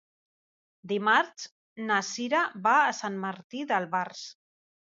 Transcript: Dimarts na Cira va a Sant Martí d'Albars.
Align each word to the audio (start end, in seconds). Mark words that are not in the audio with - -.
Dimarts 0.91 1.43
na 1.91 1.99
Cira 2.09 2.41
va 2.69 2.75
a 2.87 2.97
Sant 3.03 3.23
Martí 3.27 3.63
d'Albars. 3.75 4.27